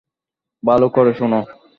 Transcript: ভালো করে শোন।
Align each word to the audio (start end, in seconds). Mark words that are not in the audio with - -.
ভালো 0.63 0.87
করে 0.89 1.11
শোন। 1.13 1.33